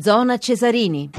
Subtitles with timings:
[0.00, 1.10] Zona Cesarini.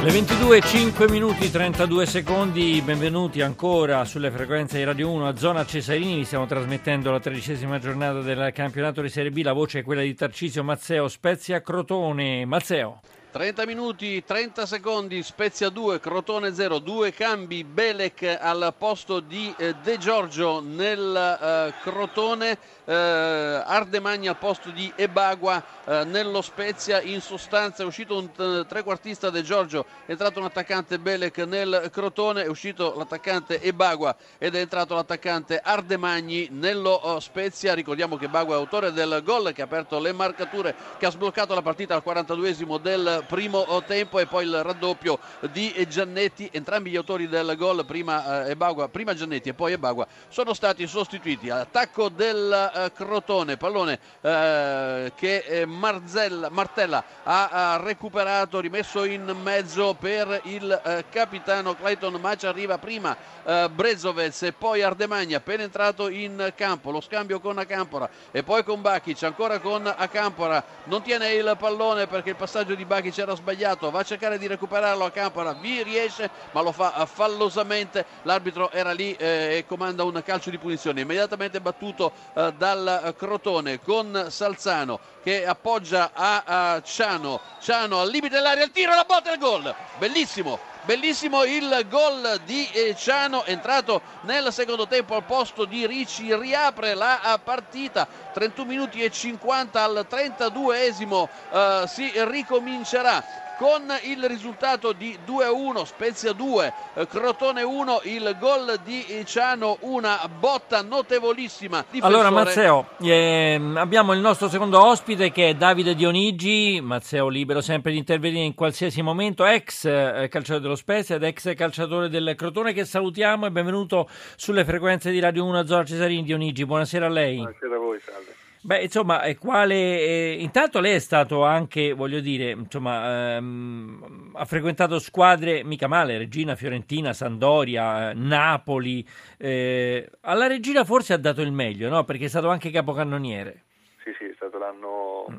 [0.00, 5.66] Le 22, 5 minuti 32 secondi, benvenuti ancora sulle frequenze di Radio 1 a Zona
[5.66, 10.00] Cesarini, stiamo trasmettendo la tredicesima giornata del campionato di Serie B, la voce è quella
[10.00, 13.00] di Tarcisio Mazzeo, Spezia Crotone, Mazzeo.
[13.30, 19.74] 30 minuti, 30 secondi, Spezia 2, Crotone 0, due cambi, Belec al posto di eh,
[19.82, 27.20] De Giorgio nel eh, Crotone, eh, Ardemagna al posto di Ebagua eh, nello Spezia, in
[27.20, 32.48] sostanza è uscito un trequartista De Giorgio, è entrato un attaccante Belec nel Crotone, è
[32.48, 38.58] uscito l'attaccante Ebagua ed è entrato l'attaccante Ardemagni nello uh, Spezia, ricordiamo che Ebagua è
[38.58, 42.80] autore del gol che ha aperto le marcature, che ha sbloccato la partita al 42esimo
[42.80, 45.18] del primo tempo e poi il raddoppio
[45.50, 50.06] di Giannetti, entrambi gli autori del gol, prima, eh, Ebagua, prima Giannetti e poi Ebagua,
[50.28, 51.50] sono stati sostituiti.
[51.50, 59.34] Attacco del eh, Crotone, pallone eh, che eh, Marzella, Martella ha, ha, recuperato, rimesso in
[59.42, 66.08] mezzo per il eh, capitano Clayton Macia, arriva prima eh, Brezovez e poi Ardemagna, penetrato
[66.08, 71.32] in campo, lo scambio con Acampora e poi con Bakic, ancora con Acampora, non tiene
[71.32, 75.10] il pallone perché il passaggio di Bakic era sbagliato, va a cercare di recuperarlo a
[75.10, 80.50] Campora, vi riesce ma lo fa fallosamente, l'arbitro era lì eh, e comanda un calcio
[80.50, 86.42] di punizione, immediatamente battuto eh, dal Crotone con Salzano che appoggia a,
[86.74, 91.44] a Ciano, Ciano al limite dell'area, il tiro, la botta e il gol, bellissimo, Bellissimo
[91.44, 98.06] il gol di Ciano, entrato nel secondo tempo al posto di Ricci, riapre la partita,
[98.32, 103.22] 31 minuti e 50 al 32esimo uh, si ricomincerà
[103.58, 106.72] con il risultato di 2-1, Spezia 2,
[107.08, 111.84] Crotone 1, il gol di Ciano, una botta notevolissima.
[111.90, 112.14] Difensore.
[112.14, 117.90] Allora Mazzeo, eh, abbiamo il nostro secondo ospite che è Davide Dionigi, Mazzeo libero sempre
[117.90, 122.72] di intervenire in qualsiasi momento, ex eh, calciatore dello Spezia ed ex calciatore del Crotone
[122.72, 127.36] che salutiamo e benvenuto sulle frequenze di Radio 1 Zona Cesarini Dionigi, buonasera a lei.
[127.38, 128.27] Buonasera a voi, salve.
[128.60, 134.98] Beh, insomma, quale, eh, intanto lei è stato anche, voglio dire, insomma, ehm, ha frequentato
[134.98, 139.06] squadre mica male, Regina, Fiorentina, Sandoria, Napoli.
[139.38, 142.02] Eh, alla Regina forse ha dato il meglio, no?
[142.04, 143.62] Perché è stato anche capocannoniere.
[144.02, 145.36] Sì, sì, è stato l'anno mm.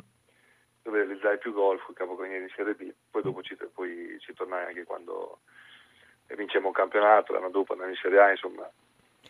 [0.83, 4.65] dove realizzai più gol, fu capocannoniere in Serie B, poi dopo ci, poi ci tornai
[4.65, 5.39] anche quando
[6.27, 8.69] vincemmo un campionato, l'anno dopo andai in Serie A, insomma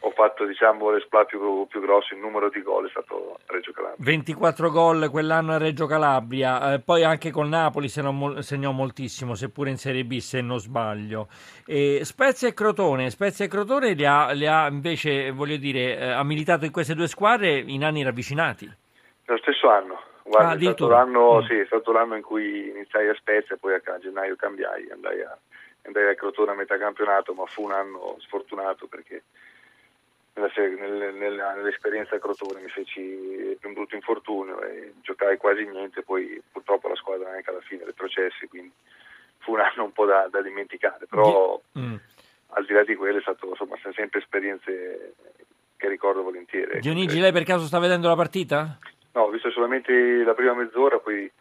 [0.01, 3.73] ho fatto diciamo l'esploit più, più, grosso in numero di gol è stato a Reggio
[3.73, 3.97] Calabria.
[3.99, 6.73] 24 gol quell'anno a Reggio Calabria.
[6.73, 11.27] Eh, poi anche col Napoli segnò, segnò, moltissimo seppure in Serie B se non sbaglio.
[11.65, 13.09] E Spezia e Crotone.
[13.09, 16.95] Spezia e Crotone li ha, li ha invece voglio dire eh, ha militato in queste
[16.95, 18.71] due squadre in anni ravvicinati.
[19.25, 19.99] Lo stesso anno.
[20.23, 21.45] Guarda, ah, è, stato l'anno, mm.
[21.45, 25.21] sì, è stato l'anno in cui iniziai a Spezia e poi a gennaio cambiai andai
[25.21, 25.37] a,
[25.83, 29.23] andai a Crotone a metà campionato ma fu un anno sfortunato perché
[30.39, 36.95] nell'esperienza a Crotone mi feci un brutto infortunio e giocai quasi niente, poi purtroppo la
[36.95, 38.71] squadra anche alla fine retrocessi, quindi
[39.39, 41.95] fu un anno un po' da, da dimenticare, però mm.
[42.49, 45.13] al di là di quello è stato insomma sempre esperienze
[45.75, 46.79] che ricordo volentieri.
[46.79, 48.77] Dionigi, lei per caso sta vedendo la partita?
[49.13, 51.31] No, ho visto solamente la prima mezz'ora, poi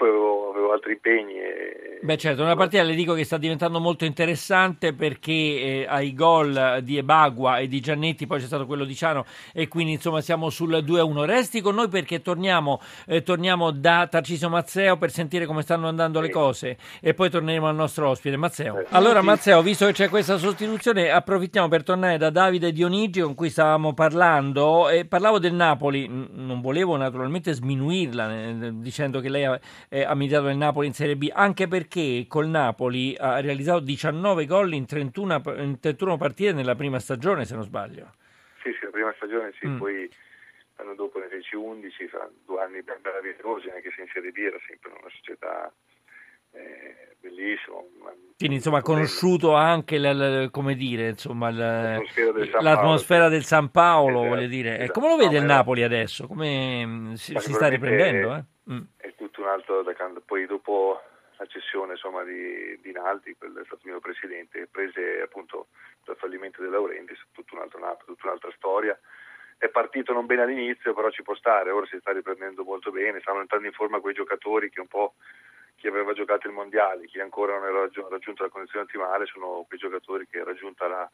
[0.00, 1.34] avevo, avevo, altri impegni.
[1.34, 1.98] E...
[2.02, 6.80] Beh certo, una partita le dico che sta diventando molto interessante perché eh, ai gol
[6.82, 10.50] di Ebagua e di Giannetti poi c'è stato quello di Ciano e quindi insomma siamo
[10.50, 11.24] sul 2-1.
[11.24, 16.20] Resti con noi perché torniamo, eh, torniamo da Tarcisio Mazzeo per sentire come stanno andando
[16.20, 16.26] sì.
[16.26, 18.80] le cose e poi torneremo al nostro ospite Mazzeo.
[18.80, 19.26] Eh, allora sì.
[19.26, 23.94] Mazzeo, visto che c'è questa sostituzione, approfittiamo per tornare da Davide Dionigi con cui stavamo
[23.94, 29.44] parlando e parlavo del Napoli, non volevo naturalmente sminuirla eh, dicendo che lei
[29.88, 34.46] eh, ha militato nel Napoli in Serie B, anche perché col Napoli ha realizzato 19
[34.46, 38.12] gol in 31, in 31 partite nella prima stagione, se non sbaglio.
[38.62, 39.78] Sì, sì, la prima stagione sì, mm.
[39.78, 40.10] poi
[40.76, 44.36] l'anno dopo ne feci 11, fra due anni ben meravigliosi, anche se in Serie B
[44.38, 45.72] era sempre una società
[46.52, 47.84] eh, bellissimo.
[48.36, 53.28] Quindi insomma ha conosciuto anche la, la, come dire, insomma, la, l'atmosfera, del San, l'atmosfera
[53.28, 54.78] del San Paolo, esatto, voglio dire.
[54.78, 55.00] Esatto.
[55.00, 56.26] come lo vede no, il Napoli adesso?
[56.26, 58.34] Come mm, si, si sta riprendendo?
[58.34, 58.44] Eh?
[58.72, 58.80] mm.
[59.82, 61.00] È altro, poi dopo
[61.38, 65.68] la cessione insomma, di, di Naldi, quello è stato il mio presidente, prese appunto
[66.04, 68.98] dal fallimento di Laurenti, tutto un altro Napoli, tutta un'altra storia.
[69.58, 73.20] È partito non bene all'inizio, però ci può stare, ora si sta riprendendo molto bene,
[73.20, 75.14] stanno entrando in forma quei giocatori che un po'
[75.76, 79.78] chi aveva giocato il mondiale, chi ancora non aveva raggiunto la condizione ottimale, sono quei
[79.78, 81.10] giocatori che raggiunta la,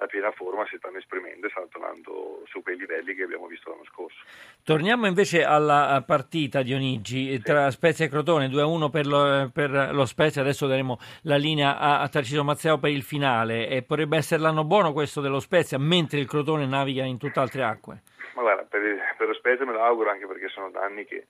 [0.00, 3.70] a piena forma si stanno esprimendo e stanno tornando su quei livelli che abbiamo visto
[3.70, 4.16] l'anno scorso.
[4.64, 7.42] Torniamo invece alla partita di Onigi sì.
[7.42, 12.00] tra Spezia e Crotone, 2-1 per lo, per lo Spezia, adesso daremo la linea a,
[12.00, 16.18] a Tarcisio Mazzeo per il finale e potrebbe essere l'anno buono questo dello Spezia, mentre
[16.18, 18.02] il Crotone naviga in tutt'altre acque.
[18.34, 18.80] Ma guarda, per,
[19.18, 21.26] per lo Spezia me lo auguro anche perché sono anni che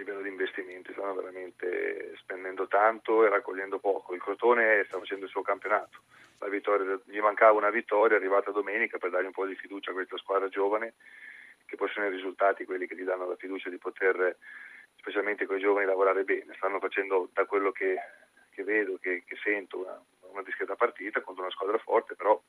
[0.00, 4.14] livello di investimenti stanno veramente spendendo tanto e raccogliendo poco.
[4.14, 6.00] Il Crotone sta facendo il suo campionato
[6.50, 9.94] vittoria, gli mancava una vittoria, è arrivata domenica per dargli un po' di fiducia a
[9.94, 10.94] questa squadra giovane,
[11.64, 14.36] che possono i risultati quelli che gli danno la fiducia di poter,
[14.96, 16.52] specialmente con i giovani, lavorare bene.
[16.56, 17.96] Stanno facendo, da quello che,
[18.50, 19.98] che vedo, che, che sento, una,
[20.32, 22.40] una, discreta partita contro una squadra forte, però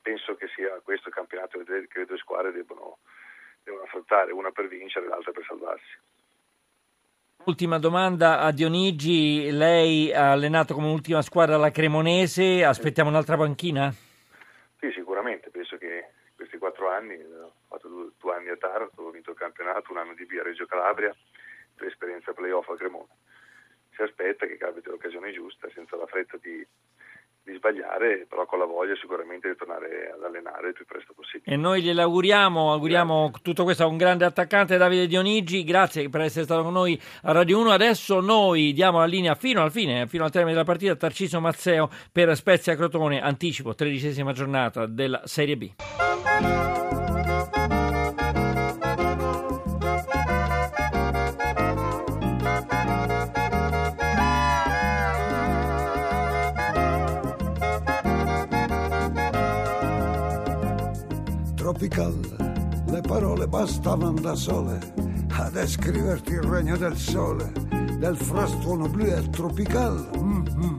[0.00, 2.98] penso che sia questo il campionato che le due squadre devono,
[3.62, 5.98] devono affrontare, una per vincere e l'altra per salvarsi.
[7.44, 13.92] Ultima domanda a Dionigi, lei ha allenato come ultima squadra la Cremonese, aspettiamo un'altra panchina?
[14.78, 19.10] Sì, sicuramente, penso che questi quattro anni, ho fatto due, due anni a Taranto, ho
[19.10, 21.12] vinto il campionato, un anno di B a Reggio Calabria,
[21.78, 23.10] l'esperienza playoff a Cremona.
[23.96, 26.64] Si aspetta che capiti l'occasione giusta, senza la fretta di
[27.44, 31.54] di sbagliare, però con la voglia sicuramente di tornare ad allenare il più presto possibile.
[31.54, 36.20] E noi glielo auguriamo, auguriamo tutto questo a un grande attaccante Davide Dionigi, grazie per
[36.20, 37.70] essere stato con noi a Radio 1.
[37.70, 41.88] Adesso noi diamo la linea fino al fine, fino al termine della partita Tarciso Mazzeo
[42.12, 46.71] per Spezia Crotone, anticipo, tredicesima giornata della Serie B.
[61.88, 62.20] tropical,
[62.90, 64.78] le parole bastavano da sole
[65.30, 67.50] a descriverti il regno del sole,
[67.98, 70.10] del frastuono blu e tropical.
[70.16, 70.76] Mm-hmm.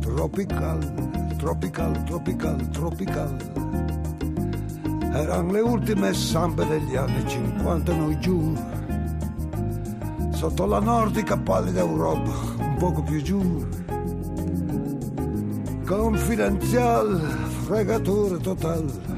[0.00, 3.36] Tropical, tropical, tropical, tropical.
[5.12, 8.56] Erano le ultime sambe degli anni 50 noi giù,
[10.30, 13.66] sotto la nordica pallida Europa, un poco più giù.
[15.84, 17.20] Confidenzial,
[17.64, 19.16] fregatore total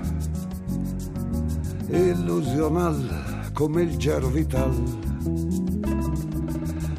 [1.90, 4.72] illusional come il gero vital.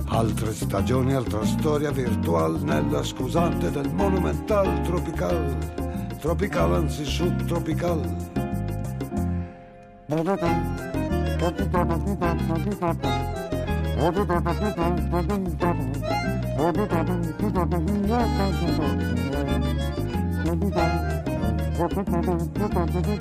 [0.06, 8.30] Altre stagioni, altra storia virtual nella scusante del monumental tropical, tropical anzi subtropical.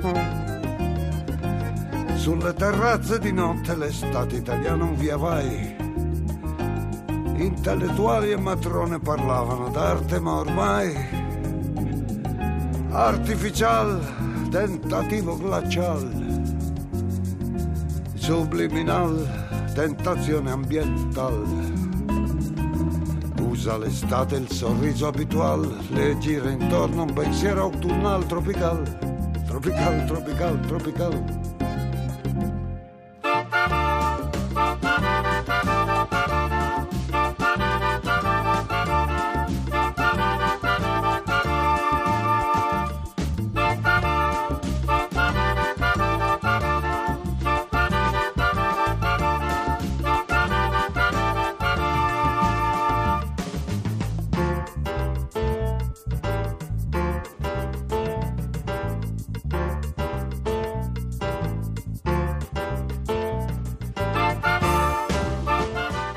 [0.02, 0.49] Thank
[2.20, 5.74] sulle terrazze di notte l'estate italiana un via vai.
[7.36, 10.94] Intellettuali e matrone parlavano d'arte, ma ormai
[12.90, 13.98] artificial,
[14.50, 16.42] tentativo glacial,
[18.16, 21.42] subliminal, tentazione ambiental.
[23.40, 28.82] Usa l'estate il sorriso abitual, le gira intorno un pensiero autunnal tropical,
[29.46, 31.58] tropical, tropical, tropical.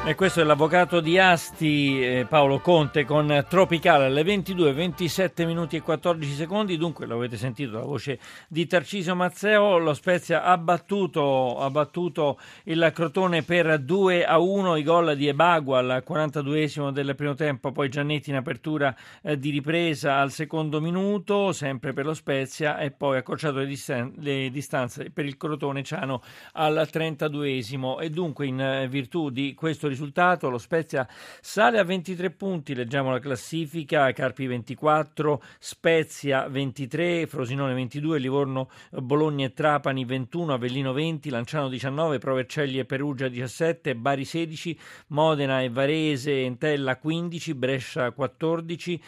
[0.06, 5.78] E questo è l'avvocato di Asti, eh, Paolo Conte, con Tropicale alle 22, 27 minuti
[5.78, 6.76] e 14 secondi.
[6.76, 8.20] Dunque, l'avete sentito la voce
[8.50, 9.78] di Tarcisio Mazzeo.
[9.78, 14.76] Lo Spezia ha battuto, ha battuto il Crotone per 2 a 1.
[14.76, 19.52] I gol di Ebagua al 42esimo del primo tempo, poi Giannetti in apertura eh, di
[19.52, 25.12] ripresa al secondo minuto, sempre per lo Spezia, e poi accorciato le, distan- le distanze
[25.12, 28.02] per il Crotone Ciano al 32esimo.
[28.02, 31.08] E dunque, in eh, virtù di questo risultato, lo Spezia
[31.42, 39.46] sale a 23 punti, leggiamo la classifica, Carpi 24, Spezia 23, Frosinone 22, Livorno, Bologna
[39.46, 45.70] e Trapani 21, Avellino 20, Lanciano 19, Provercelli e Perugia 17, Bari 16, Modena e
[45.70, 49.02] Varese, Entella 15, Brescia 14,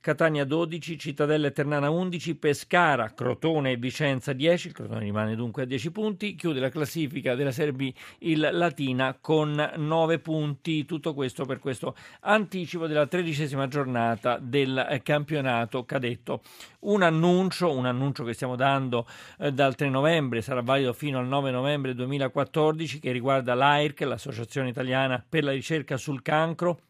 [0.00, 5.64] Catania 12, Cittadella e Ternana 11, Pescara, Crotone e Vicenza 10, il Crotone rimane dunque
[5.64, 11.12] a 10 punti, chiude la classifica della Serie B il Latina con 9 punti, tutto
[11.12, 16.40] questo per questo anticipo della tredicesima giornata del campionato cadetto.
[16.80, 19.06] Un annuncio, un annuncio che stiamo dando
[19.38, 24.70] eh, dal 3 novembre, sarà valido fino al 9 novembre 2014 che riguarda l'AIRC, l'Associazione
[24.70, 26.80] Italiana per la ricerca sul cancro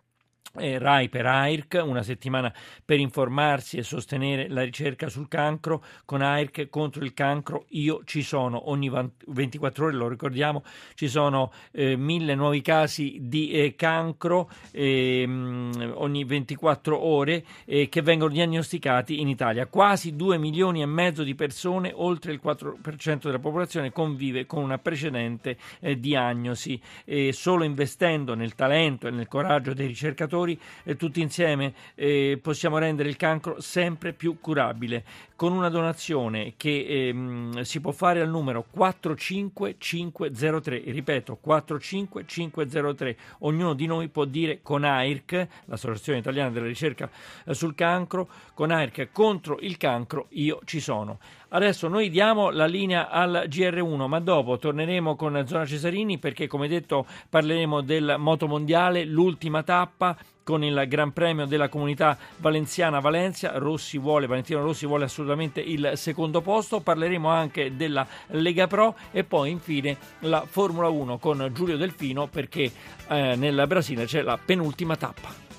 [0.58, 2.52] eh, RAI per AIRC, una settimana
[2.84, 5.82] per informarsi e sostenere la ricerca sul cancro.
[6.04, 8.68] Con AIRC contro il cancro io ci sono.
[8.70, 8.90] Ogni
[9.26, 16.24] 24 ore, lo ricordiamo, ci sono eh, mille nuovi casi di eh, cancro ehm, ogni
[16.24, 19.66] 24 ore eh, che vengono diagnosticati in Italia.
[19.66, 24.78] Quasi 2 milioni e mezzo di persone, oltre il 4% della popolazione, convive con una
[24.78, 26.80] precedente eh, diagnosi.
[27.30, 32.78] solo investendo nel talento e nel coraggio dei ricercatori ricercatori e tutti insieme eh, possiamo
[32.78, 35.02] rendere il cancro sempre più curabile.
[35.34, 43.86] Con una donazione che ehm, si può fare al numero 45503, ripeto 45503, ognuno di
[43.86, 47.10] noi può dire con AIRC, l'Associazione Italiana della Ricerca
[47.44, 51.18] eh, sul Cancro, con AIRC contro il cancro io ci sono.
[51.52, 56.68] Adesso noi diamo la linea al GR1, ma dopo torneremo con Zona Cesarini perché come
[56.68, 63.58] detto parleremo del moto mondiale, l'ultima tappa con il Gran Premio della Comunità Valenziana Valencia.
[63.58, 66.80] Rossi vuole, Valentino Rossi vuole assolutamente il secondo posto.
[66.80, 72.70] Parleremo anche della Lega Pro e poi infine la Formula 1 con Giulio Delfino perché
[73.08, 75.48] eh, nel Brasile c'è la penultima tappa.